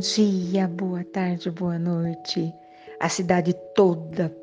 dia, 0.00 0.66
boa 0.66 1.04
tarde, 1.04 1.50
boa 1.50 1.78
noite. 1.78 2.54
A 2.98 3.08
cidade 3.10 3.54
toda 3.74 4.34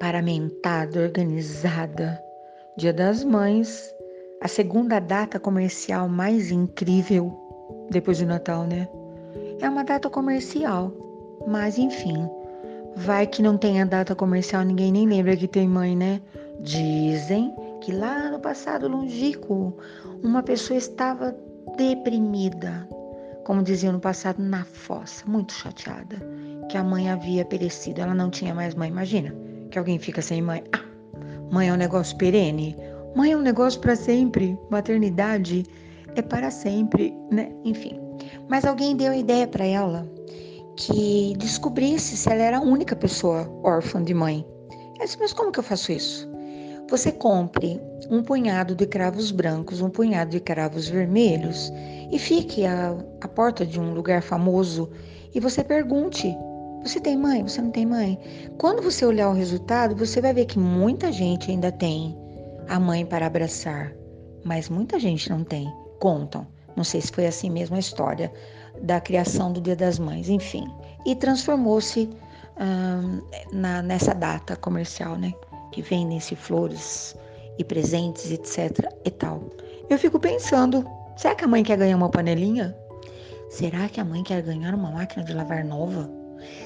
paramentada, 0.00 1.00
organizada. 1.00 2.18
Dia 2.78 2.94
das 2.94 3.22
Mães, 3.22 3.94
a 4.40 4.48
segunda 4.48 4.98
data 4.98 5.38
comercial 5.38 6.08
mais 6.08 6.50
incrível 6.50 7.30
depois 7.90 8.20
do 8.20 8.26
Natal, 8.26 8.64
né? 8.64 8.88
É 9.60 9.68
uma 9.68 9.84
data 9.84 10.08
comercial, 10.08 10.90
mas 11.46 11.76
enfim, 11.76 12.26
vai 12.96 13.26
que 13.26 13.42
não 13.42 13.58
tenha 13.58 13.84
data 13.84 14.14
comercial, 14.14 14.62
ninguém 14.62 14.92
nem 14.92 15.06
lembra 15.06 15.36
que 15.36 15.46
tem 15.46 15.68
mãe, 15.68 15.94
né? 15.94 16.22
Dizem 16.60 17.54
que 17.82 17.92
lá 17.92 18.30
no 18.30 18.40
passado 18.40 18.88
longínquo, 18.88 19.76
uma 20.22 20.42
pessoa 20.42 20.78
estava 20.78 21.36
deprimida, 21.76 22.88
como 23.46 23.62
diziam 23.62 23.92
no 23.92 24.00
passado, 24.00 24.42
na 24.42 24.64
fossa, 24.64 25.24
muito 25.24 25.52
chateada, 25.52 26.16
que 26.68 26.76
a 26.76 26.82
mãe 26.82 27.08
havia 27.08 27.44
perecido. 27.44 28.00
Ela 28.00 28.12
não 28.12 28.28
tinha 28.28 28.52
mais 28.52 28.74
mãe. 28.74 28.88
Imagina 28.88 29.32
que 29.70 29.78
alguém 29.78 30.00
fica 30.00 30.20
sem 30.20 30.42
mãe. 30.42 30.64
Ah, 30.72 30.82
mãe 31.48 31.68
é 31.68 31.72
um 31.72 31.76
negócio 31.76 32.18
perene. 32.18 32.76
Mãe 33.14 33.30
é 33.30 33.36
um 33.36 33.40
negócio 33.40 33.80
para 33.80 33.94
sempre. 33.94 34.58
Maternidade 34.68 35.64
é 36.16 36.22
para 36.22 36.50
sempre, 36.50 37.14
né? 37.30 37.52
Enfim. 37.64 38.00
Mas 38.48 38.64
alguém 38.64 38.96
deu 38.96 39.12
a 39.12 39.16
ideia 39.16 39.46
para 39.46 39.64
ela 39.64 40.10
que 40.74 41.36
descobrisse 41.38 42.16
se 42.16 42.28
ela 42.28 42.42
era 42.42 42.58
a 42.58 42.62
única 42.62 42.96
pessoa 42.96 43.48
órfã 43.62 44.02
de 44.02 44.12
mãe. 44.12 44.44
Ela 44.96 45.04
disse, 45.04 45.20
mas 45.20 45.32
como 45.32 45.52
que 45.52 45.60
eu 45.60 45.64
faço 45.64 45.92
isso? 45.92 46.28
Você 46.90 47.12
compre 47.12 47.80
um 48.10 48.24
punhado 48.24 48.74
de 48.74 48.86
cravos 48.86 49.30
brancos, 49.30 49.80
um 49.80 49.88
punhado 49.88 50.32
de 50.32 50.40
cravos 50.40 50.88
vermelhos 50.88 51.70
e 52.10 52.18
fique 52.18 52.64
à, 52.64 52.96
à 53.20 53.28
porta 53.28 53.64
de 53.64 53.80
um 53.80 53.92
lugar 53.92 54.22
famoso 54.22 54.90
e 55.34 55.40
você 55.40 55.62
pergunte: 55.62 56.36
Você 56.82 57.00
tem 57.00 57.16
mãe? 57.16 57.42
Você 57.42 57.60
não 57.60 57.70
tem 57.70 57.86
mãe? 57.86 58.18
Quando 58.58 58.82
você 58.82 59.04
olhar 59.04 59.28
o 59.28 59.34
resultado, 59.34 59.96
você 59.96 60.20
vai 60.20 60.32
ver 60.32 60.46
que 60.46 60.58
muita 60.58 61.12
gente 61.12 61.50
ainda 61.50 61.72
tem 61.72 62.16
a 62.68 62.80
mãe 62.80 63.04
para 63.04 63.26
abraçar, 63.26 63.92
mas 64.44 64.68
muita 64.68 64.98
gente 64.98 65.28
não 65.30 65.44
tem. 65.44 65.70
Contam. 66.00 66.46
Não 66.76 66.84
sei 66.84 67.00
se 67.00 67.10
foi 67.10 67.26
assim 67.26 67.50
mesmo 67.50 67.76
a 67.76 67.78
história 67.78 68.32
da 68.82 69.00
criação 69.00 69.52
do 69.52 69.60
Dia 69.60 69.76
das 69.76 69.98
Mães, 69.98 70.28
enfim. 70.28 70.66
E 71.06 71.14
transformou-se 71.14 72.10
hum, 72.60 73.22
nessa 73.84 74.14
data 74.14 74.54
comercial, 74.56 75.16
né? 75.16 75.32
que 75.76 75.82
vendem-se 75.82 76.34
flores 76.34 77.14
e 77.58 77.64
presentes, 77.64 78.30
etc. 78.30 78.90
e 79.04 79.10
tal. 79.10 79.42
Eu 79.90 79.98
fico 79.98 80.18
pensando, 80.18 80.86
será 81.16 81.34
que 81.34 81.44
a 81.44 81.48
mãe 81.48 81.62
quer 81.62 81.76
ganhar 81.76 81.96
uma 81.96 82.10
panelinha? 82.10 82.76
Será 83.48 83.88
que 83.88 84.00
a 84.00 84.04
mãe 84.04 84.22
quer 84.22 84.42
ganhar 84.42 84.74
uma 84.74 84.90
máquina 84.90 85.24
de 85.24 85.32
lavar 85.32 85.64
nova? 85.64 86.10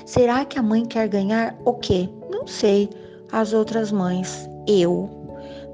Será 0.05 0.45
que 0.45 0.59
a 0.59 0.63
mãe 0.63 0.85
quer 0.85 1.09
ganhar 1.09 1.57
o 1.65 1.75
quê? 1.75 2.09
Não 2.31 2.47
sei. 2.47 2.91
As 3.33 3.53
outras 3.53 3.93
mães, 3.93 4.49
eu, 4.67 5.09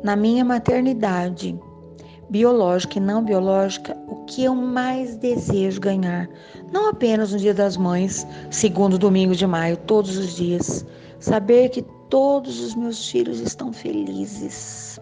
na 0.03 0.15
minha 0.15 0.45
maternidade, 0.45 1.59
biológica 2.29 2.99
e 2.99 3.01
não 3.01 3.25
biológica, 3.25 3.97
o 4.09 4.25
que 4.25 4.45
eu 4.45 4.55
mais 4.55 5.17
desejo 5.17 5.81
ganhar, 5.81 6.29
não 6.73 6.91
apenas 6.91 7.33
no 7.33 7.39
Dia 7.39 7.55
das 7.55 7.77
Mães, 7.77 8.27
segundo 8.51 8.99
domingo 8.99 9.35
de 9.35 9.47
maio, 9.47 9.77
todos 9.77 10.17
os 10.17 10.37
dias, 10.37 10.85
saber 11.19 11.71
que 11.71 11.83
todos 12.11 12.61
os 12.61 12.75
meus 12.75 13.09
filhos 13.09 13.41
estão 13.41 13.73
felizes. 13.73 15.01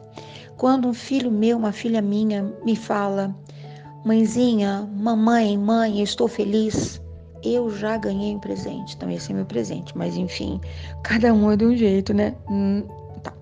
Quando 0.56 0.86
um 0.86 0.94
filho 0.94 1.30
meu, 1.30 1.56
uma 1.56 1.72
filha 1.72 2.00
minha, 2.00 2.54
me 2.64 2.76
fala, 2.76 3.34
mãezinha, 4.04 4.88
mamãe, 4.96 5.56
mãe, 5.56 6.02
estou 6.02 6.28
feliz, 6.28 7.00
eu 7.42 7.70
já 7.70 7.96
ganhei 7.96 8.34
um 8.34 8.38
presente. 8.38 8.94
Então, 8.96 9.10
esse 9.10 9.32
é 9.32 9.34
meu 9.34 9.46
presente. 9.46 9.96
Mas, 9.96 10.16
enfim, 10.16 10.60
cada 11.02 11.32
um 11.32 11.50
é 11.50 11.56
de 11.56 11.64
um 11.64 11.76
jeito, 11.76 12.12
né? 12.12 12.34
Hum, 12.50 12.84
tá. 13.22 13.32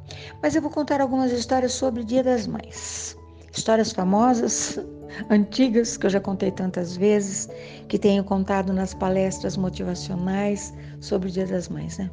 Mas 0.43 0.55
eu 0.55 0.63
vou 0.63 0.71
contar 0.71 1.01
algumas 1.01 1.33
histórias 1.33 1.73
sobre 1.73 2.03
o 2.03 2.05
Dia 2.05 2.23
das 2.23 2.47
Mães. 2.47 3.17
Histórias 3.53 3.93
famosas, 3.93 4.79
antigas, 5.31 5.97
que 5.97 6.07
eu 6.07 6.11
já 6.11 6.21
contei 6.21 6.51
tantas 6.51 6.97
vezes, 6.97 7.49
que 7.89 7.99
tenho 7.99 8.25
contado 8.25 8.73
nas 8.73 8.95
palestras 8.95 9.57
motivacionais 9.57 10.73
sobre 11.01 11.29
o 11.29 11.33
Dia 11.33 11.47
das 11.47 11.69
Mães, 11.69 11.99
né? 11.99 12.11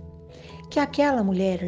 que 0.69 0.79
aquela 0.79 1.23
mulher 1.23 1.59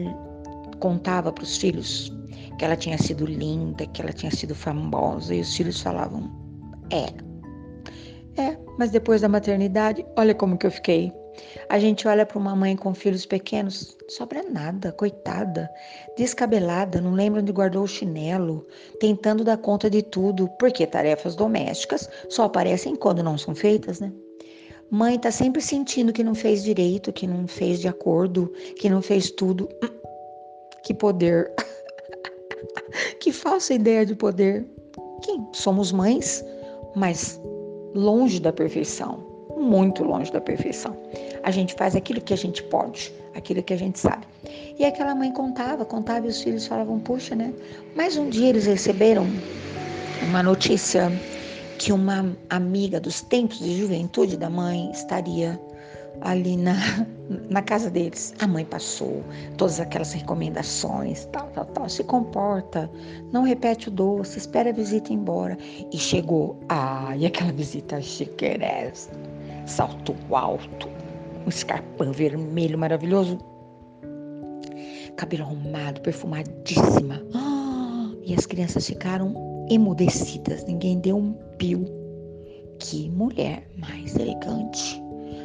contava 0.80 1.32
para 1.32 1.44
os 1.44 1.58
filhos 1.58 2.12
que 2.58 2.66
ela 2.66 2.76
tinha 2.76 2.98
sido 2.98 3.26
linda, 3.26 3.86
que 3.88 4.02
ela 4.02 4.14
tinha 4.14 4.32
sido 4.32 4.54
famosa, 4.54 5.34
e 5.34 5.42
os 5.42 5.56
filhos 5.56 5.82
falavam: 5.82 6.30
É. 6.92 7.32
É, 8.42 8.58
mas 8.78 8.92
depois 8.92 9.22
da 9.22 9.30
maternidade, 9.30 10.06
olha 10.18 10.34
como 10.34 10.58
que 10.58 10.66
eu 10.66 10.72
fiquei. 10.72 11.14
A 11.70 11.80
gente 11.80 12.08
olha 12.08 12.26
para 12.26 12.38
uma 12.38 12.56
mãe 12.56 12.76
com 12.76 12.94
filhos 12.94 13.26
pequenos, 13.26 13.98
sobra 14.10 14.44
nada, 14.44 14.92
coitada, 14.92 15.70
descabelada, 16.18 17.00
não 17.00 17.14
lembra 17.14 17.42
onde 17.42 17.52
guardou 17.52 17.84
o 17.84 17.88
chinelo, 17.88 18.68
tentando 19.00 19.44
dar 19.44 19.58
conta 19.58 19.90
de 19.90 20.02
tudo, 20.02 20.50
porque 20.60 20.86
tarefas 20.86 21.36
domésticas 21.36 22.10
só 22.30 22.44
aparecem 22.44 22.96
quando 22.96 23.24
não 23.24 23.38
são 23.38 23.56
feitas, 23.56 24.00
né? 24.00 24.12
Mãe 24.90 25.18
tá 25.18 25.32
sempre 25.32 25.62
sentindo 25.62 26.12
que 26.12 26.24
não 26.24 26.36
fez 26.36 26.64
direito, 26.64 27.14
que 27.14 27.26
não 27.26 27.48
fez 27.48 27.80
de 27.80 27.88
acordo, 27.88 28.52
que 28.78 28.90
não 28.90 29.02
fez 29.02 29.32
tudo. 29.32 29.70
Que 30.84 30.96
poder. 30.96 31.54
que 33.22 33.32
falsa 33.32 33.72
ideia 33.76 34.04
de 34.04 34.16
poder. 34.16 34.66
Quem? 35.22 35.48
Somos 35.54 35.92
mães, 35.92 36.44
mas 36.96 37.42
longe 37.94 38.40
da 38.40 38.52
perfeição. 38.52 39.20
Muito 39.58 40.04
longe 40.04 40.32
da 40.32 40.42
perfeição. 40.42 40.96
A 41.44 41.52
gente 41.52 41.74
faz 41.76 41.96
aquilo 41.96 42.22
que 42.22 42.34
a 42.34 42.38
gente 42.38 42.64
pode, 42.64 43.14
aquilo 43.36 43.62
que 43.62 43.74
a 43.74 43.78
gente 43.78 44.00
sabe. 44.00 44.26
E 44.78 44.86
aquela 44.86 45.14
mãe 45.14 45.32
contava, 45.32 45.86
contava 45.86 46.26
e 46.26 46.30
os 46.30 46.42
filhos 46.42 46.66
falavam, 46.66 47.00
puxa, 47.00 47.36
né? 47.36 47.54
Mas 47.96 48.18
um 48.18 48.30
dia 48.30 48.50
eles 48.50 48.66
receberam 48.66 49.28
uma 50.24 50.42
notícia 50.42 51.12
que 51.78 51.92
uma 51.92 52.36
amiga 52.50 53.00
dos 53.00 53.22
tempos 53.22 53.60
de 53.60 53.78
juventude 53.78 54.38
da 54.38 54.50
mãe 54.50 54.92
estaria 54.92 55.60
ali 56.22 56.58
na, 56.58 56.76
na 57.50 57.62
casa 57.62 57.90
deles. 57.90 58.34
A 58.40 58.48
mãe 58.48 58.66
passou 58.66 59.24
todas 59.58 59.80
aquelas 59.80 60.14
recomendações, 60.14 61.26
tal, 61.32 61.48
tal, 61.48 61.66
tal. 61.66 61.90
Se 61.90 62.04
comporta, 62.04 62.90
não 63.32 63.44
repete 63.44 63.88
o 63.88 63.92
doce, 63.92 64.38
espera 64.38 64.70
a 64.70 64.74
visita 64.74 65.12
ir 65.12 65.16
embora. 65.16 65.58
E 65.92 65.98
chegou, 65.98 66.60
ah, 66.70 67.16
e 67.18 67.26
aquela 67.26 67.52
visita 67.52 68.02
chiquerez, 68.02 69.10
salto 69.66 70.16
alto, 70.32 70.90
um 71.46 71.50
escarpão 71.50 72.12
vermelho 72.12 72.78
maravilhoso, 72.78 73.38
cabelo 75.16 75.44
arrumado, 75.44 76.02
perfumadíssima. 76.02 77.22
Ah, 77.34 78.12
e 78.24 78.34
as 78.34 78.46
crianças 78.46 78.86
ficaram 78.86 79.34
emudecidas, 79.70 80.64
ninguém 80.66 81.00
deu 81.00 81.18
um 81.18 81.34
pio. 81.58 81.86
Que 82.80 83.10
mulher 83.10 83.68
mais 83.78 84.16
elegante! 84.16 85.01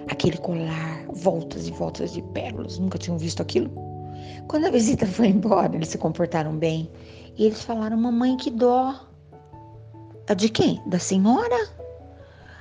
Aquele 0.09 0.39
colar, 0.39 1.05
voltas 1.09 1.67
e 1.67 1.73
voltas 1.73 2.13
de 2.13 2.23
pérolas, 2.23 2.79
nunca 2.79 2.99
tinham 2.99 3.19
visto 3.19 3.43
aquilo? 3.43 3.71
Quando 4.49 4.67
a 4.67 4.71
visita 4.71 5.07
foi 5.07 5.29
embora, 5.29 5.75
eles 5.75 5.89
se 5.89 5.99
comportaram 5.99 6.57
bem 6.57 6.91
e 7.37 7.47
eles 7.47 7.63
falaram: 7.63 7.97
Mamãe, 7.97 8.37
que 8.37 8.51
dó. 8.51 8.95
A 10.29 10.35
de 10.35 10.49
quem? 10.49 10.83
Da 10.87 10.99
senhora? 10.99 11.71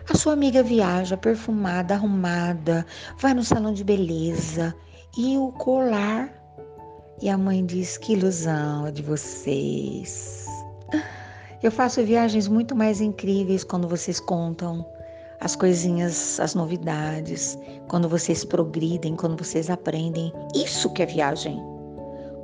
A 0.07 0.15
sua 0.15 0.33
amiga 0.33 0.61
viaja 0.61 1.17
perfumada, 1.17 1.95
arrumada, 1.95 2.85
vai 3.17 3.33
no 3.33 3.43
salão 3.43 3.73
de 3.73 3.83
beleza 3.83 4.75
e 5.17 5.37
o 5.37 5.51
colar. 5.51 6.31
E 7.21 7.29
a 7.29 7.37
mãe 7.37 7.65
diz: 7.65 7.97
Que 7.97 8.13
ilusão 8.13 8.91
de 8.91 9.01
vocês. 9.01 10.45
Eu 11.63 11.71
faço 11.71 12.03
viagens 12.03 12.47
muito 12.47 12.75
mais 12.75 13.01
incríveis 13.01 13.63
quando 13.63 13.87
vocês 13.87 14.19
contam 14.19 14.85
as 15.39 15.55
coisinhas, 15.55 16.39
as 16.39 16.55
novidades, 16.55 17.57
quando 17.87 18.09
vocês 18.09 18.43
progridem, 18.43 19.15
quando 19.15 19.43
vocês 19.43 19.69
aprendem. 19.69 20.31
Isso 20.55 20.91
que 20.93 21.03
é 21.03 21.05
viagem. 21.05 21.61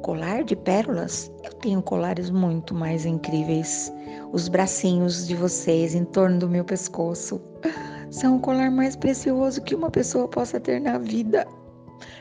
Colar 0.02 0.44
de 0.44 0.56
pérolas? 0.56 1.32
Eu 1.44 1.54
tenho 1.54 1.82
colares 1.82 2.30
muito 2.30 2.74
mais 2.74 3.06
incríveis. 3.06 3.92
Os 4.32 4.48
bracinhos 4.48 5.28
de 5.28 5.36
vocês 5.36 5.94
em 5.94 6.06
torno 6.06 6.40
do 6.40 6.50
meu 6.50 6.66
pescoço 6.66 7.42
são 8.10 8.38
o 8.38 8.40
colar 8.40 8.72
mais 8.72 8.96
precioso 8.96 9.62
que 9.62 9.76
uma 9.76 9.92
pessoa 9.92 10.28
possa 10.28 10.60
ter 10.60 10.82
na 10.82 10.98
vida. 10.98 11.48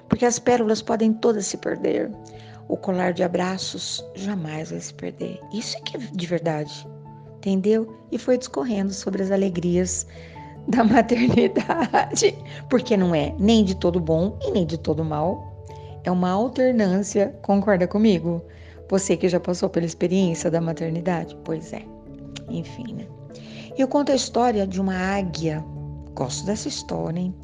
Porque 0.09 0.27
as 0.27 0.39
pérolas 0.39 0.83
podem 0.83 1.13
todas 1.15 1.47
se 1.47 1.57
perder. 1.57 2.11
O 2.69 2.77
colar 2.77 3.13
de 3.13 3.23
abraços 3.23 4.05
jamais 4.15 4.71
vai 4.71 4.81
se 4.81 4.95
perder. 4.95 5.41
Isso 5.53 5.77
é 5.77 5.81
que 5.81 5.97
é 5.97 6.01
de 6.01 6.27
verdade, 6.27 6.87
entendeu? 7.37 7.99
E 8.13 8.19
foi 8.19 8.39
discorrendo 8.39 8.93
sobre 8.93 9.23
as 9.23 9.31
alegrias 9.31 10.07
da 10.73 10.85
maternidade, 10.85 12.37
porque 12.69 12.97
não 12.97 13.15
é 13.15 13.35
nem 13.39 13.65
de 13.65 13.75
todo 13.75 13.99
bom 13.99 14.39
e 14.43 14.51
nem 14.53 14.65
de 14.65 14.79
todo 14.79 15.05
mal. 15.05 15.51
É 16.05 16.11
uma 16.11 16.31
alternância, 16.31 17.37
concorda 17.43 17.87
comigo? 17.87 18.43
Você 18.89 19.17
que 19.17 19.29
já 19.29 19.39
passou 19.39 19.69
pela 19.69 19.87
experiência 19.87 20.51
da 20.51 20.61
maternidade? 20.61 21.37
Pois 21.45 21.73
é. 21.73 21.83
Enfim, 22.49 22.95
né? 22.95 23.07
Eu 23.77 23.87
conto 23.87 24.13
a 24.13 24.15
história 24.15 24.67
de 24.67 24.81
uma 24.81 24.95
águia 24.95 25.65
gosto 26.15 26.45
dessa 26.45 26.69
história, 26.69 27.19
hein? 27.19 27.35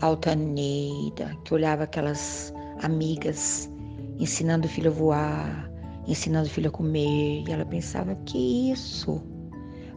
Altaneira, 0.00 1.36
que 1.44 1.54
olhava 1.54 1.84
aquelas 1.84 2.52
amigas 2.82 3.70
ensinando 4.18 4.66
o 4.66 4.70
filho 4.70 4.90
a 4.90 4.94
voar, 4.94 5.70
ensinando 6.06 6.46
o 6.46 6.50
filho 6.50 6.68
a 6.68 6.72
comer, 6.72 7.44
e 7.46 7.52
ela 7.52 7.64
pensava: 7.64 8.14
que 8.26 8.70
isso? 8.72 9.22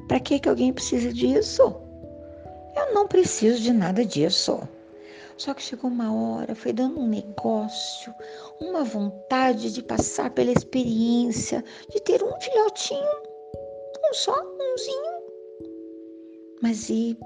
Para 0.07 0.19
que, 0.19 0.39
que 0.39 0.49
alguém 0.49 0.71
precisa 0.73 1.13
disso? 1.13 1.75
Eu 2.75 2.94
não 2.94 3.07
preciso 3.07 3.62
de 3.62 3.74
nada 3.74 4.06
disso. 4.06 4.60
Só 5.38 5.54
que 5.54 5.62
chegou 5.62 5.89
uma 5.89 6.13
hora, 6.13 6.54
foi 6.54 6.74
dando 6.74 7.00
um 7.00 7.07
negócio, 7.07 8.13
uma 8.60 8.83
vontade 8.83 9.71
de 9.71 9.81
passar 9.81 10.30
pela 10.31 10.51
experiência, 10.51 11.63
de 11.89 12.01
ter 12.01 12.21
um 12.21 12.39
filhotinho, 12.42 13.21
um 14.10 14.13
só, 14.13 14.33
umzinho. 14.33 15.19
Mas 16.62 16.89
e 16.89 17.18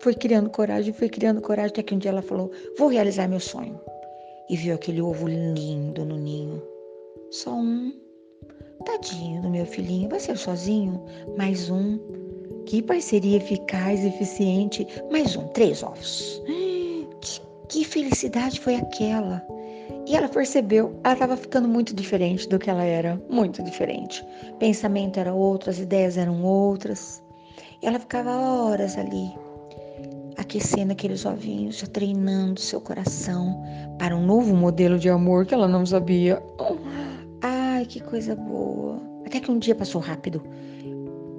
foi 0.00 0.14
criando 0.14 0.50
coragem, 0.50 0.92
foi 0.92 1.08
criando 1.08 1.40
coragem, 1.40 1.70
até 1.70 1.82
que 1.82 1.94
um 1.94 1.98
dia 1.98 2.12
ela 2.12 2.22
falou: 2.22 2.52
Vou 2.78 2.86
realizar 2.86 3.26
meu 3.26 3.40
sonho. 3.40 3.80
E 4.48 4.56
viu 4.56 4.76
aquele 4.76 5.02
ovo 5.02 5.26
lindo 5.26 6.04
no 6.04 6.16
ninho. 6.16 6.62
Só 7.30 7.50
um. 7.50 7.92
Tadinho 8.84 9.42
do 9.42 9.50
meu 9.50 9.66
filhinho, 9.66 10.08
vai 10.08 10.18
ser 10.18 10.38
sozinho? 10.38 11.04
Mais 11.36 11.68
um. 11.68 11.98
Que 12.70 12.80
parceria 12.80 13.38
eficaz 13.38 14.04
eficiente. 14.04 14.86
Mais 15.10 15.34
um, 15.34 15.48
três 15.48 15.82
ovos. 15.82 16.40
Que, 17.20 17.40
que 17.68 17.84
felicidade 17.84 18.60
foi 18.60 18.76
aquela? 18.76 19.44
E 20.06 20.14
ela 20.14 20.28
percebeu, 20.28 20.94
ela 21.02 21.14
estava 21.14 21.36
ficando 21.36 21.66
muito 21.66 21.92
diferente 21.94 22.48
do 22.48 22.58
que 22.58 22.70
ela 22.70 22.84
era, 22.84 23.20
muito 23.28 23.62
diferente. 23.62 24.24
Pensamento 24.60 25.18
era 25.18 25.34
outro, 25.34 25.68
as 25.68 25.78
ideias 25.78 26.16
eram 26.16 26.44
outras. 26.44 27.22
E 27.82 27.86
ela 27.86 27.98
ficava 27.98 28.30
horas 28.30 28.96
ali, 28.96 29.34
aquecendo 30.36 30.92
aqueles 30.92 31.26
ovinhos, 31.26 31.78
já 31.78 31.88
treinando 31.88 32.60
seu 32.60 32.80
coração 32.80 33.60
para 33.98 34.16
um 34.16 34.24
novo 34.24 34.54
modelo 34.54 34.98
de 34.98 35.10
amor 35.10 35.44
que 35.44 35.54
ela 35.54 35.66
não 35.66 35.84
sabia. 35.84 36.40
Ai, 37.42 37.84
que 37.84 38.00
coisa 38.00 38.36
boa. 38.36 39.02
Até 39.26 39.40
que 39.40 39.50
um 39.50 39.58
dia 39.58 39.74
passou 39.74 40.00
rápido. 40.00 40.40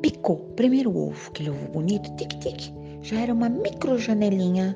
Picou, 0.01 0.37
primeiro 0.55 0.95
ovo, 0.97 1.29
aquele 1.29 1.51
ovo 1.51 1.67
bonito, 1.71 2.11
tic-tic. 2.15 2.73
Já 3.03 3.19
era 3.19 3.33
uma 3.33 3.47
micro 3.49 3.99
janelinha. 3.99 4.75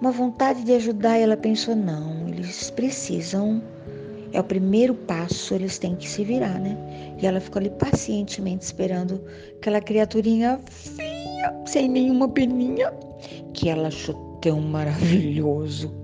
Uma 0.00 0.12
vontade 0.12 0.62
de 0.64 0.72
ajudar, 0.72 1.18
e 1.18 1.22
ela 1.22 1.36
pensou: 1.36 1.74
não, 1.74 2.28
eles 2.28 2.70
precisam. 2.70 3.62
É 4.32 4.40
o 4.40 4.44
primeiro 4.44 4.94
passo, 4.94 5.54
eles 5.54 5.78
têm 5.78 5.94
que 5.94 6.08
se 6.08 6.24
virar, 6.24 6.58
né? 6.58 6.76
E 7.20 7.26
ela 7.26 7.40
ficou 7.40 7.60
ali 7.60 7.70
pacientemente 7.70 8.64
esperando 8.64 9.20
aquela 9.56 9.80
criaturinha 9.80 10.60
feia, 10.68 11.54
sem 11.66 11.88
nenhuma 11.88 12.28
peninha, 12.28 12.92
que 13.52 13.68
ela 13.68 13.88
achou 13.88 14.14
tão 14.40 14.60
maravilhoso. 14.60 15.94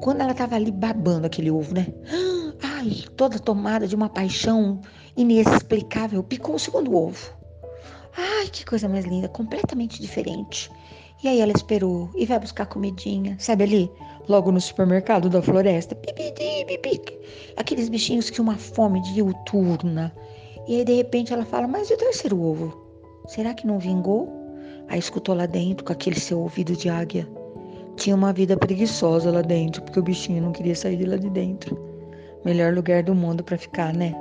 Quando 0.00 0.22
ela 0.22 0.32
estava 0.32 0.56
ali 0.56 0.70
babando 0.70 1.26
aquele 1.26 1.50
ovo, 1.50 1.74
né? 1.74 1.86
Ai, 2.62 3.04
toda 3.16 3.38
tomada 3.38 3.86
de 3.86 3.94
uma 3.94 4.08
paixão 4.08 4.80
inexplicável, 5.14 6.22
picou 6.22 6.54
o 6.54 6.58
segundo 6.58 6.94
ovo. 6.94 7.35
Ai, 8.18 8.48
que 8.48 8.64
coisa 8.64 8.88
mais 8.88 9.04
linda, 9.04 9.28
completamente 9.28 10.00
diferente. 10.00 10.70
E 11.22 11.28
aí 11.28 11.40
ela 11.40 11.52
esperou 11.52 12.08
e 12.14 12.24
vai 12.24 12.38
buscar 12.38 12.64
comidinha, 12.64 13.36
sabe 13.38 13.64
ali? 13.64 13.90
Logo 14.26 14.50
no 14.50 14.60
supermercado 14.60 15.28
da 15.28 15.42
floresta. 15.42 15.94
Pipidi, 15.94 16.64
pipic. 16.66 17.12
Aqueles 17.56 17.90
bichinhos 17.90 18.30
que 18.30 18.40
uma 18.40 18.56
fome 18.56 19.02
diuturna. 19.02 20.14
E 20.66 20.78
aí 20.78 20.84
de 20.84 20.94
repente 20.94 21.32
ela 21.32 21.44
fala, 21.44 21.68
mas 21.68 21.90
e 21.90 21.94
o 21.94 21.98
terceiro 21.98 22.40
ovo? 22.40 22.74
Será 23.26 23.52
que 23.52 23.66
não 23.66 23.78
vingou? 23.78 24.32
Aí 24.88 24.98
escutou 24.98 25.34
lá 25.34 25.44
dentro 25.44 25.84
com 25.84 25.92
aquele 25.92 26.18
seu 26.18 26.40
ouvido 26.40 26.74
de 26.74 26.88
águia. 26.88 27.28
Tinha 27.96 28.16
uma 28.16 28.32
vida 28.32 28.56
preguiçosa 28.56 29.30
lá 29.30 29.42
dentro, 29.42 29.82
porque 29.82 30.00
o 30.00 30.02
bichinho 30.02 30.42
não 30.42 30.52
queria 30.52 30.74
sair 30.74 30.96
de 30.96 31.04
lá 31.04 31.16
de 31.16 31.28
dentro. 31.28 31.78
Melhor 32.44 32.72
lugar 32.72 33.02
do 33.02 33.14
mundo 33.14 33.44
para 33.44 33.58
ficar, 33.58 33.92
né? 33.92 34.14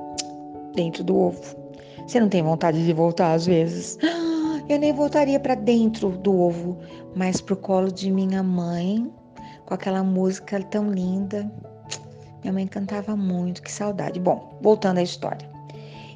Dentro 0.73 1.03
do 1.03 1.17
ovo. 1.17 1.64
Você 2.05 2.19
não 2.19 2.29
tem 2.29 2.43
vontade 2.43 2.85
de 2.85 2.93
voltar 2.93 3.33
às 3.33 3.45
vezes? 3.45 3.97
Eu 4.67 4.79
nem 4.79 4.93
voltaria 4.93 5.39
para 5.39 5.53
dentro 5.53 6.09
do 6.09 6.39
ovo, 6.39 6.77
mas 7.15 7.39
pro 7.39 7.55
colo 7.55 7.91
de 7.91 8.09
minha 8.09 8.41
mãe, 8.41 9.11
com 9.65 9.73
aquela 9.73 10.03
música 10.03 10.59
tão 10.63 10.89
linda. 10.89 11.49
Minha 12.41 12.53
mãe 12.53 12.67
cantava 12.67 13.15
muito, 13.15 13.61
que 13.61 13.71
saudade. 13.71 14.19
Bom, 14.19 14.57
voltando 14.61 14.97
à 14.97 15.03
história. 15.03 15.47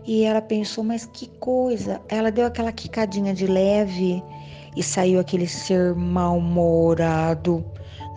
E 0.05 0.23
ela 0.23 0.41
pensou, 0.41 0.83
mas 0.83 1.05
que 1.05 1.27
coisa. 1.39 2.01
Ela 2.09 2.31
deu 2.31 2.47
aquela 2.47 2.71
quicadinha 2.71 3.33
de 3.33 3.45
leve 3.45 4.23
e 4.75 4.81
saiu 4.81 5.19
aquele 5.19 5.47
ser 5.47 5.93
mal-humorado. 5.93 7.63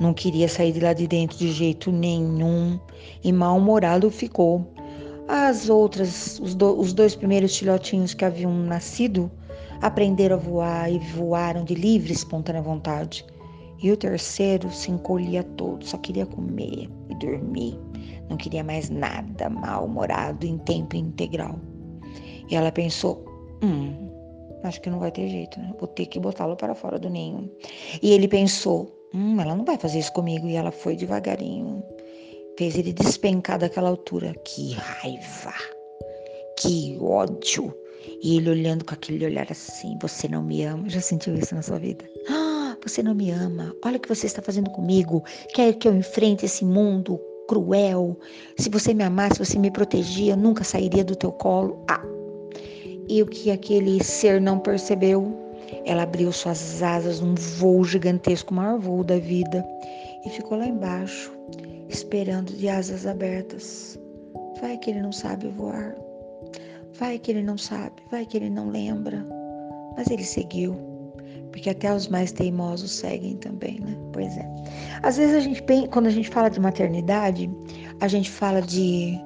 Não 0.00 0.14
queria 0.14 0.48
sair 0.48 0.72
de 0.72 0.80
lá 0.80 0.92
de 0.92 1.06
dentro 1.06 1.36
de 1.36 1.52
jeito 1.52 1.92
nenhum 1.92 2.80
e 3.22 3.30
mal-humorado 3.32 4.10
ficou. 4.10 4.71
As 5.34 5.70
outras, 5.70 6.38
os, 6.40 6.54
do, 6.54 6.78
os 6.78 6.92
dois 6.92 7.16
primeiros 7.16 7.56
filhotinhos 7.56 8.12
que 8.12 8.22
haviam 8.22 8.52
nascido, 8.52 9.30
aprenderam 9.80 10.36
a 10.36 10.38
voar 10.38 10.92
e 10.92 10.98
voaram 10.98 11.64
de 11.64 11.74
livre 11.74 12.12
espontânea 12.12 12.60
vontade. 12.60 13.24
E 13.82 13.90
o 13.90 13.96
terceiro 13.96 14.70
se 14.70 14.90
encolhia 14.90 15.42
todo, 15.42 15.86
só 15.86 15.96
queria 15.96 16.26
comer 16.26 16.86
e 17.08 17.14
dormir. 17.14 17.80
Não 18.28 18.36
queria 18.36 18.62
mais 18.62 18.90
nada, 18.90 19.48
mal-humorado 19.48 20.44
em 20.44 20.58
tempo 20.58 20.96
integral. 20.96 21.58
E 22.50 22.54
ela 22.54 22.70
pensou: 22.70 23.24
hum, 23.62 24.10
acho 24.62 24.82
que 24.82 24.90
não 24.90 24.98
vai 24.98 25.10
ter 25.10 25.30
jeito, 25.30 25.58
né? 25.58 25.72
Vou 25.78 25.88
ter 25.88 26.04
que 26.04 26.20
botá-lo 26.20 26.56
para 26.56 26.74
fora 26.74 26.98
do 26.98 27.08
ninho. 27.08 27.50
E 28.02 28.12
ele 28.12 28.28
pensou: 28.28 28.94
hum, 29.14 29.40
ela 29.40 29.56
não 29.56 29.64
vai 29.64 29.78
fazer 29.78 29.98
isso 29.98 30.12
comigo. 30.12 30.46
E 30.46 30.56
ela 30.56 30.70
foi 30.70 30.94
devagarinho, 30.94 31.82
fez 32.62 32.76
ele 32.76 32.92
despencar 32.92 33.58
daquela 33.58 33.88
altura. 33.88 34.32
Que 34.44 34.74
raiva! 34.74 35.52
Que 36.56 36.96
ódio! 37.00 37.74
E 38.22 38.36
ele 38.36 38.50
olhando 38.50 38.84
com 38.84 38.94
aquele 38.94 39.24
olhar 39.24 39.50
assim: 39.50 39.98
Você 40.00 40.28
não 40.28 40.44
me 40.44 40.62
ama? 40.62 40.88
Já 40.88 41.00
sentiu 41.00 41.34
isso 41.34 41.56
na 41.56 41.62
sua 41.62 41.80
vida? 41.80 42.04
Ah, 42.30 42.76
você 42.84 43.02
não 43.02 43.16
me 43.16 43.32
ama. 43.32 43.74
Olha 43.84 43.96
o 43.96 44.00
que 44.00 44.08
você 44.08 44.26
está 44.26 44.40
fazendo 44.40 44.70
comigo. 44.70 45.24
Quer 45.54 45.72
que 45.72 45.88
eu 45.88 45.94
enfrente 45.94 46.44
esse 46.44 46.64
mundo 46.64 47.20
cruel? 47.48 48.16
Se 48.56 48.70
você 48.70 48.94
me 48.94 49.02
amasse, 49.02 49.40
você 49.40 49.58
me 49.58 49.70
protegia, 49.70 50.34
eu 50.34 50.36
nunca 50.36 50.62
sairia 50.62 51.02
do 51.02 51.16
teu 51.16 51.32
colo. 51.32 51.84
Ah, 51.90 52.04
e 53.08 53.22
o 53.22 53.26
que 53.26 53.50
aquele 53.50 54.02
ser 54.04 54.40
não 54.40 54.60
percebeu, 54.60 55.36
ela 55.84 56.04
abriu 56.04 56.30
suas 56.30 56.80
asas 56.80 57.20
num 57.20 57.34
voo 57.34 57.82
gigantesco, 57.82 58.54
maior 58.54 58.78
voo 58.78 59.02
da 59.02 59.18
vida, 59.18 59.64
e 60.24 60.30
ficou 60.30 60.56
lá 60.56 60.66
embaixo, 60.66 61.31
esperando 61.92 62.52
de 62.52 62.68
asas 62.68 63.06
abertas. 63.06 63.98
Vai 64.60 64.78
que 64.78 64.90
ele 64.90 65.02
não 65.02 65.12
sabe 65.12 65.48
voar. 65.48 65.94
Vai 66.98 67.18
que 67.18 67.30
ele 67.30 67.42
não 67.42 67.58
sabe, 67.58 68.02
vai 68.10 68.24
que 68.26 68.36
ele 68.36 68.50
não 68.50 68.70
lembra. 68.70 69.26
Mas 69.96 70.10
ele 70.10 70.24
seguiu, 70.24 70.74
porque 71.50 71.70
até 71.70 71.92
os 71.94 72.08
mais 72.08 72.32
teimosos 72.32 72.90
seguem 72.90 73.36
também, 73.36 73.80
né? 73.80 73.96
Pois 74.12 74.36
é. 74.36 74.48
Às 75.02 75.16
vezes 75.16 75.36
a 75.36 75.40
gente, 75.40 75.62
quando 75.90 76.06
a 76.06 76.10
gente 76.10 76.28
fala 76.28 76.48
de 76.48 76.60
maternidade, 76.60 77.50
a 78.00 78.08
gente 78.08 78.30
fala 78.30 78.60
de 78.60 79.18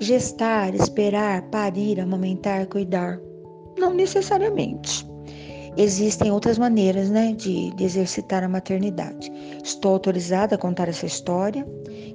gestar, 0.00 0.74
esperar, 0.74 1.42
parir, 1.50 2.00
amamentar, 2.00 2.66
cuidar. 2.66 3.20
Não 3.78 3.92
necessariamente. 3.92 5.09
Existem 5.76 6.30
outras 6.30 6.58
maneiras 6.58 7.08
né, 7.10 7.32
de, 7.32 7.70
de 7.74 7.84
exercitar 7.84 8.42
a 8.42 8.48
maternidade. 8.48 9.30
Estou 9.62 9.92
autorizada 9.92 10.56
a 10.56 10.58
contar 10.58 10.88
essa 10.88 11.06
história, 11.06 11.66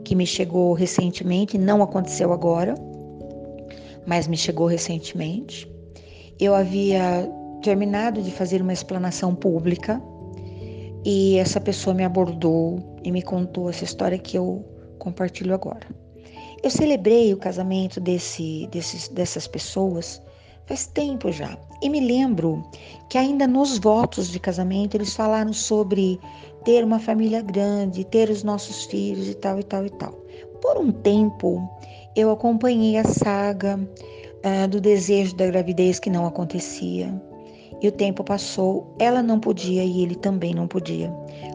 que 0.04 0.14
me 0.14 0.26
chegou 0.26 0.74
recentemente, 0.74 1.58
não 1.58 1.82
aconteceu 1.82 2.34
agora, 2.34 2.76
mas 4.06 4.28
me 4.28 4.38
chegou 4.38 4.68
recentemente. 4.68 5.72
Eu 6.40 6.54
havia 6.54 7.30
terminado 7.64 8.22
de 8.22 8.32
fazer 8.32 8.62
uma 8.62 8.74
explanação 8.74 9.34
pública 9.34 10.02
e 11.04 11.38
essa 11.38 11.60
pessoa 11.60 11.94
me 11.94 12.04
abordou 12.04 12.98
e 13.04 13.12
me 13.12 13.22
contou 13.22 13.70
essa 13.70 13.84
história 13.84 14.18
que 14.18 14.38
eu 14.38 14.64
compartilho 15.00 15.54
agora. 15.54 15.88
Eu 16.62 16.70
celebrei 16.70 17.34
o 17.34 17.38
casamento 17.38 18.00
desse, 18.00 18.68
desses, 18.72 19.08
dessas 19.08 19.48
pessoas 19.48 20.22
faz 20.68 20.88
tempo 20.88 21.32
já. 21.32 21.58
E 21.82 21.90
me 21.90 22.00
lembro 22.00 22.64
que 23.10 23.18
ainda 23.18 23.48
nos 23.48 23.78
votos 23.78 24.30
de 24.30 24.40
casamento 24.40 24.96
eles 24.96 25.14
falaram 25.14 25.54
sobre 25.54 26.20
ter 26.64 26.84
uma 26.84 27.00
família 27.00 27.42
grande, 27.42 28.04
ter 28.06 28.30
os 28.30 28.44
nossos 28.44 28.86
filhos 28.86 29.28
e 29.28 29.36
tal 29.36 29.60
e 29.60 29.64
tal 29.64 29.86
e 29.86 29.90
tal. 29.92 30.14
Por 30.62 30.78
um 30.78 30.92
tempo 30.92 31.68
eu 32.16 32.32
acompanhei 32.32 32.98
a 32.98 33.04
saga 33.04 33.78
uh, 33.78 34.68
do 34.68 34.80
desejo 34.82 35.36
da 35.36 35.48
gravidez 35.48 36.00
que 36.00 36.10
não 36.10 36.26
acontecia. 36.26 37.14
E 37.82 37.88
o 37.90 37.92
tempo 37.92 38.24
passou, 38.24 38.96
ela 38.98 39.22
não 39.22 39.40
podia 39.40 39.84
e 39.84 40.02
ele 40.02 40.16
também 40.16 40.56
não 40.56 40.66
podia. 40.66 41.12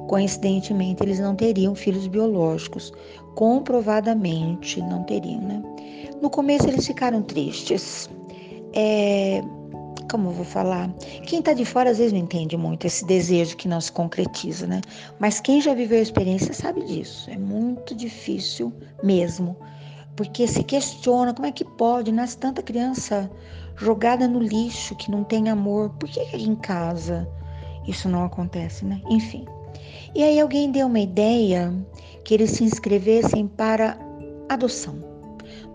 Coincidentemente, 0.07 1.03
eles 1.03 1.19
não 1.19 1.35
teriam 1.35 1.75
filhos 1.75 2.07
biológicos 2.07 2.93
comprovadamente 3.35 4.81
não 4.83 5.03
teriam, 5.05 5.41
né? 5.41 5.63
No 6.21 6.29
começo 6.29 6.69
eles 6.69 6.87
ficaram 6.87 7.23
tristes. 7.23 8.09
É, 8.73 9.43
como 10.11 10.31
eu 10.31 10.33
vou 10.33 10.45
falar? 10.45 10.93
Quem 11.25 11.41
tá 11.41 11.53
de 11.53 11.65
fora 11.65 11.91
às 11.91 11.99
vezes 11.99 12.13
não 12.13 12.21
entende 12.21 12.57
muito 12.57 12.87
esse 12.87 13.05
desejo 13.05 13.57
que 13.57 13.69
não 13.69 13.81
se 13.81 13.93
concretiza, 13.93 14.67
né? 14.67 14.81
Mas 15.19 15.41
quem 15.41 15.61
já 15.61 15.73
viveu 15.75 15.99
a 15.99 16.03
experiência 16.03 16.53
sabe 16.53 16.83
disso. 16.85 17.31
É 17.31 17.39
muito 17.39 17.95
difícil 17.95 18.73
mesmo. 19.03 19.57
Porque 20.17 20.47
se 20.47 20.63
questiona 20.65 21.33
como 21.33 21.47
é 21.47 21.53
que 21.53 21.65
pode, 21.65 22.13
nasce 22.13 22.37
tanta 22.37 22.63
criança 22.63 23.31
jogada 23.77 24.27
no 24.27 24.41
lixo 24.41 24.97
que 24.97 25.11
não 25.11 25.25
tem 25.25 25.49
amor. 25.49 25.91
Por 25.91 26.09
que 26.09 26.21
em 26.37 26.57
casa 26.57 27.29
isso 27.87 28.09
não 28.09 28.25
acontece, 28.25 28.85
né? 28.85 29.01
Enfim. 29.09 29.47
E 30.15 30.23
aí 30.23 30.41
alguém 30.41 30.71
deu 30.71 30.89
uma 30.89 31.01
ideia 31.01 31.73
que 32.25 32.35
eles 32.35 32.51
se 32.51 32.65
inscrevessem 32.65 33.47
para 33.47 33.97
adoção. 34.49 35.10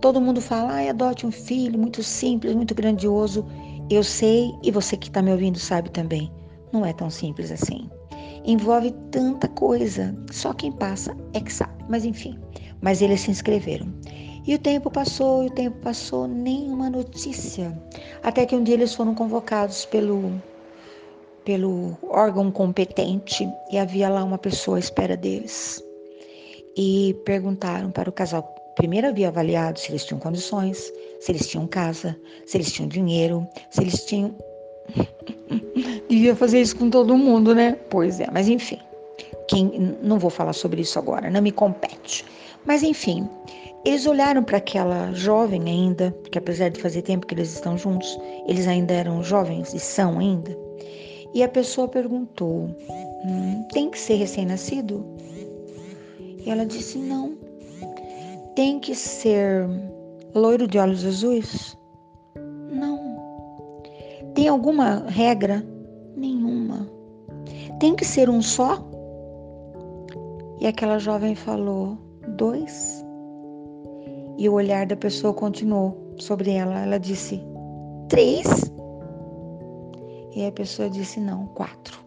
Todo 0.05 0.21
mundo 0.21 0.39
fala, 0.39 0.73
ah, 0.73 0.89
adote 0.91 1.25
um 1.25 1.31
filho, 1.31 1.79
muito 1.79 2.03
simples, 2.03 2.53
muito 2.53 2.75
grandioso. 2.75 3.43
Eu 3.89 4.03
sei 4.03 4.53
e 4.61 4.69
você 4.69 4.95
que 4.95 5.07
está 5.07 5.19
me 5.19 5.31
ouvindo 5.31 5.57
sabe 5.57 5.89
também. 5.89 6.31
Não 6.71 6.85
é 6.85 6.93
tão 6.93 7.09
simples 7.09 7.51
assim. 7.51 7.89
Envolve 8.45 8.91
tanta 9.09 9.47
coisa, 9.47 10.15
só 10.31 10.53
quem 10.53 10.71
passa 10.71 11.17
é 11.33 11.39
que 11.39 11.51
sabe. 11.51 11.83
Mas 11.89 12.05
enfim, 12.05 12.39
mas 12.81 13.01
eles 13.01 13.21
se 13.21 13.31
inscreveram. 13.31 13.91
E 14.45 14.53
o 14.53 14.59
tempo 14.59 14.91
passou, 14.91 15.43
e 15.43 15.47
o 15.47 15.51
tempo 15.55 15.75
passou, 15.79 16.27
nenhuma 16.27 16.87
notícia. 16.87 17.75
Até 18.21 18.45
que 18.45 18.55
um 18.55 18.63
dia 18.63 18.75
eles 18.75 18.93
foram 18.93 19.15
convocados 19.15 19.85
pelo, 19.85 20.39
pelo 21.43 21.97
órgão 22.03 22.51
competente 22.51 23.49
e 23.71 23.79
havia 23.79 24.07
lá 24.07 24.23
uma 24.23 24.37
pessoa 24.37 24.77
à 24.77 24.79
espera 24.79 25.17
deles. 25.17 25.83
E 26.77 27.19
perguntaram 27.25 27.89
para 27.89 28.07
o 28.07 28.13
casal 28.13 28.54
Primeiro 28.75 29.07
havia 29.07 29.29
avaliado 29.29 29.79
se 29.79 29.91
eles 29.91 30.03
tinham 30.03 30.19
condições, 30.19 30.91
se 31.19 31.31
eles 31.31 31.47
tinham 31.47 31.65
casa, 31.65 32.15
se 32.45 32.57
eles 32.57 32.71
tinham 32.71 32.89
dinheiro, 32.89 33.47
se 33.69 33.81
eles 33.81 34.05
tinham. 34.05 34.35
Devia 36.09 36.35
fazer 36.35 36.61
isso 36.61 36.75
com 36.75 36.89
todo 36.89 37.17
mundo, 37.17 37.55
né? 37.55 37.77
Pois 37.89 38.19
é, 38.19 38.27
mas 38.31 38.47
enfim. 38.47 38.79
Quem... 39.47 39.97
Não 40.01 40.19
vou 40.19 40.29
falar 40.29 40.53
sobre 40.53 40.81
isso 40.81 40.99
agora, 40.99 41.29
não 41.29 41.41
me 41.41 41.51
compete. 41.51 42.25
Mas 42.65 42.83
enfim, 42.83 43.27
eles 43.85 44.05
olharam 44.07 44.43
para 44.43 44.57
aquela 44.57 45.13
jovem 45.13 45.63
ainda, 45.67 46.11
que 46.31 46.37
apesar 46.37 46.69
de 46.69 46.81
fazer 46.81 47.03
tempo 47.03 47.27
que 47.27 47.35
eles 47.35 47.53
estão 47.53 47.77
juntos, 47.77 48.19
eles 48.47 48.67
ainda 48.67 48.93
eram 48.93 49.23
jovens 49.23 49.73
e 49.73 49.79
são 49.79 50.19
ainda. 50.19 50.57
E 51.33 51.43
a 51.43 51.47
pessoa 51.47 51.87
perguntou: 51.87 52.69
hum, 53.25 53.67
tem 53.71 53.89
que 53.89 53.99
ser 53.99 54.15
recém-nascido? 54.15 55.05
E 56.19 56.49
ela 56.49 56.65
disse: 56.65 56.97
não, 56.97 57.37
tem 58.55 58.79
que 58.79 58.95
ser 58.95 59.67
loiro 60.33 60.67
de 60.67 60.79
olhos 60.79 61.05
azuis? 61.05 61.77
Não. 62.71 63.17
Tem 64.33 64.47
alguma 64.47 65.05
regra? 65.09 65.65
Nenhuma. 66.15 66.89
Tem 67.79 67.95
que 67.95 68.05
ser 68.05 68.29
um 68.29 68.41
só? 68.41 68.79
E 70.61 70.67
aquela 70.67 70.97
jovem 70.97 71.35
falou: 71.35 71.97
dois. 72.37 73.03
E 74.37 74.47
o 74.47 74.53
olhar 74.53 74.85
da 74.85 74.95
pessoa 74.95 75.33
continuou 75.33 76.15
sobre 76.17 76.51
ela. 76.51 76.79
Ela 76.79 76.97
disse: 76.97 77.41
três. 78.07 78.47
E 80.33 80.45
a 80.45 80.51
pessoa 80.53 80.89
disse: 80.89 81.19
não, 81.19 81.47
quatro. 81.47 81.99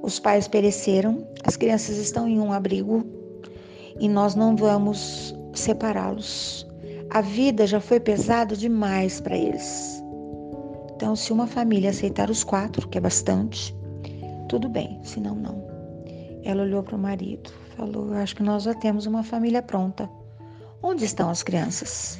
Os 0.00 0.18
pais 0.20 0.46
pereceram, 0.46 1.26
as 1.44 1.56
crianças 1.56 1.96
estão 1.98 2.26
em 2.26 2.40
um 2.40 2.52
abrigo 2.52 3.04
e 3.98 4.08
nós 4.08 4.34
não 4.34 4.56
vamos 4.56 5.34
separá-los. 5.52 6.66
A 7.10 7.20
vida 7.20 7.66
já 7.66 7.80
foi 7.80 7.98
pesada 7.98 8.56
demais 8.56 9.20
para 9.20 9.36
eles. 9.36 10.02
Então, 10.94 11.16
se 11.16 11.32
uma 11.32 11.46
família 11.46 11.90
aceitar 11.90 12.30
os 12.30 12.44
quatro, 12.44 12.88
que 12.88 12.98
é 12.98 13.00
bastante, 13.00 13.74
tudo 14.48 14.68
bem, 14.68 15.00
senão 15.02 15.34
não. 15.34 15.64
Ela 16.44 16.62
olhou 16.62 16.82
para 16.82 16.96
o 16.96 16.98
marido, 16.98 17.50
falou: 17.76 18.12
acho 18.14 18.36
que 18.36 18.42
nós 18.42 18.64
já 18.64 18.74
temos 18.74 19.06
uma 19.06 19.22
família 19.22 19.62
pronta. 19.62 20.08
Onde 20.82 21.04
estão 21.04 21.30
as 21.30 21.42
crianças? 21.42 22.18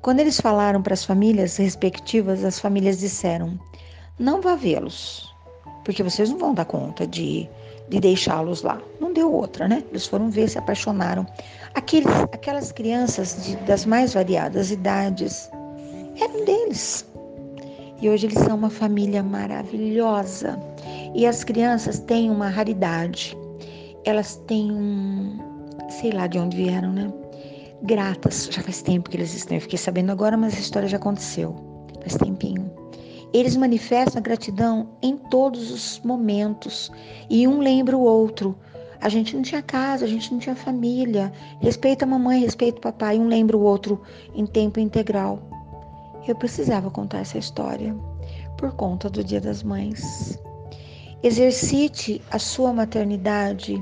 Quando 0.00 0.20
eles 0.20 0.40
falaram 0.40 0.82
para 0.82 0.94
as 0.94 1.04
famílias 1.04 1.56
respectivas, 1.56 2.44
as 2.44 2.58
famílias 2.58 2.98
disseram: 2.98 3.58
Não 4.18 4.40
vá 4.40 4.54
vê-los, 4.54 5.34
porque 5.84 6.02
vocês 6.02 6.30
não 6.30 6.38
vão 6.38 6.54
dar 6.54 6.66
conta 6.66 7.06
de 7.06 7.48
de 7.88 8.00
deixá-los 8.00 8.62
lá. 8.62 8.80
Não 9.00 9.12
deu 9.12 9.32
outra, 9.32 9.68
né? 9.68 9.84
Eles 9.90 10.06
foram 10.06 10.30
ver, 10.30 10.48
se 10.48 10.58
apaixonaram. 10.58 11.26
Aqueles, 11.74 12.12
aquelas 12.32 12.72
crianças 12.72 13.44
de, 13.44 13.56
das 13.64 13.84
mais 13.84 14.14
variadas 14.14 14.70
idades 14.70 15.50
eram 16.20 16.44
deles. 16.44 17.04
E 18.00 18.08
hoje 18.08 18.26
eles 18.26 18.38
são 18.38 18.56
uma 18.56 18.70
família 18.70 19.22
maravilhosa. 19.22 20.58
E 21.14 21.26
as 21.26 21.42
crianças 21.42 21.98
têm 21.98 22.30
uma 22.30 22.48
raridade. 22.48 23.36
Elas 24.04 24.36
têm 24.46 24.70
um. 24.70 25.38
sei 25.88 26.12
lá 26.12 26.26
de 26.26 26.38
onde 26.38 26.56
vieram, 26.56 26.92
né? 26.92 27.12
Gratas. 27.82 28.48
Já 28.50 28.62
faz 28.62 28.82
tempo 28.82 29.10
que 29.10 29.16
eles 29.16 29.34
estão. 29.34 29.56
Eu 29.56 29.60
fiquei 29.60 29.78
sabendo 29.78 30.12
agora, 30.12 30.36
mas 30.36 30.54
a 30.54 30.60
história 30.60 30.88
já 30.88 30.96
aconteceu. 30.96 31.56
Faz 32.00 32.14
tempinho. 32.16 32.70
Eles 33.32 33.56
manifestam 33.56 34.20
a 34.20 34.22
gratidão 34.22 34.90
em 35.02 35.16
todos 35.16 35.72
os 35.72 36.00
momentos 36.04 36.90
e 37.28 37.48
um 37.48 37.58
lembra 37.58 37.96
o 37.96 38.02
outro. 38.02 38.56
A 39.04 39.08
gente 39.08 39.36
não 39.36 39.42
tinha 39.42 39.62
casa, 39.62 40.04
a 40.04 40.08
gente 40.08 40.32
não 40.32 40.40
tinha 40.40 40.56
família. 40.56 41.32
Respeita 41.60 42.04
a 42.04 42.08
mamãe, 42.08 42.40
respeita 42.40 42.78
o 42.78 42.80
papai, 42.80 43.18
um 43.18 43.28
lembra 43.28 43.56
o 43.56 43.62
outro 43.62 44.02
em 44.34 44.44
tempo 44.44 44.80
integral. 44.80 45.40
Eu 46.26 46.34
precisava 46.34 46.90
contar 46.90 47.18
essa 47.18 47.38
história 47.38 47.94
por 48.56 48.72
conta 48.72 49.08
do 49.08 49.22
Dia 49.22 49.40
das 49.40 49.62
Mães. 49.62 50.36
Exercite 51.22 52.20
a 52.32 52.38
sua 52.40 52.72
maternidade 52.72 53.80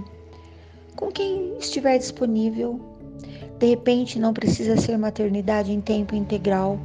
com 0.96 1.10
quem 1.10 1.56
estiver 1.56 1.96
disponível. 1.96 2.78
De 3.58 3.66
repente, 3.66 4.18
não 4.18 4.34
precisa 4.34 4.76
ser 4.76 4.98
maternidade 4.98 5.72
em 5.72 5.80
tempo 5.80 6.14
integral 6.14 6.78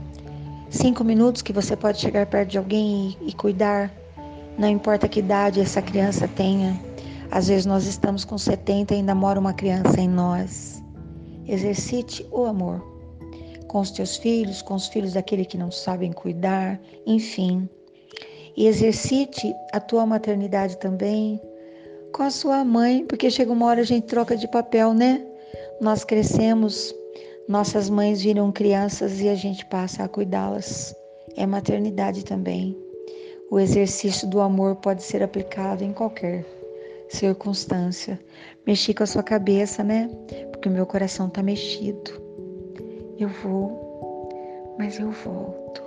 Cinco 0.69 1.01
minutos 1.01 1.41
que 1.41 1.53
você 1.53 1.77
pode 1.77 1.97
chegar 1.97 2.25
perto 2.25 2.49
de 2.49 2.57
alguém 2.57 3.17
e, 3.21 3.29
e 3.29 3.33
cuidar, 3.33 3.89
não 4.57 4.67
importa 4.67 5.07
que 5.07 5.19
idade 5.19 5.61
essa 5.61 5.81
criança 5.81 6.27
tenha. 6.27 6.77
Às 7.31 7.47
vezes 7.47 7.65
nós 7.65 7.85
estamos 7.85 8.23
com 8.23 8.37
70 8.37 8.93
e 8.93 8.97
ainda 8.97 9.13
mora 9.13 9.39
uma 9.39 9.53
criança 9.53 9.99
em 9.99 10.07
nós. 10.07 10.83
Exercite 11.47 12.25
o 12.31 12.45
amor 12.45 12.81
com 13.67 13.79
os 13.79 13.91
teus 13.91 14.17
filhos, 14.17 14.61
com 14.61 14.75
os 14.75 14.87
filhos 14.87 15.13
daquele 15.13 15.45
que 15.45 15.57
não 15.57 15.71
sabem 15.71 16.11
cuidar, 16.11 16.79
enfim. 17.05 17.69
E 18.55 18.65
exercite 18.65 19.53
a 19.73 19.79
tua 19.79 20.05
maternidade 20.05 20.77
também 20.77 21.39
com 22.13 22.23
a 22.23 22.31
sua 22.31 22.63
mãe, 22.63 23.05
porque 23.05 23.29
chega 23.29 23.51
uma 23.51 23.65
hora 23.65 23.81
a 23.81 23.85
gente 23.85 24.07
troca 24.07 24.35
de 24.35 24.47
papel, 24.47 24.93
né? 24.93 25.23
Nós 25.79 26.03
crescemos 26.03 26.95
nossas 27.47 27.89
mães 27.89 28.21
viram 28.21 28.51
crianças 28.51 29.21
e 29.21 29.29
a 29.29 29.35
gente 29.35 29.65
passa 29.65 30.03
a 30.03 30.07
cuidá-las. 30.07 30.95
É 31.35 31.45
maternidade 31.45 32.25
também. 32.25 32.75
O 33.51 33.59
exercício 33.59 34.27
do 34.27 34.41
amor 34.41 34.75
pode 34.77 35.03
ser 35.03 35.21
aplicado 35.21 35.83
em 35.83 35.93
qualquer 35.93 36.56
circunstância. 37.09 38.19
Mexi 38.65 38.93
com 38.93 39.03
a 39.03 39.07
sua 39.07 39.23
cabeça, 39.23 39.83
né? 39.83 40.09
Porque 40.51 40.67
o 40.67 40.71
meu 40.71 40.85
coração 40.85 41.29
tá 41.29 41.41
mexido. 41.41 42.21
Eu 43.17 43.29
vou, 43.29 44.75
mas 44.77 44.99
eu 44.99 45.11
volto. 45.11 45.86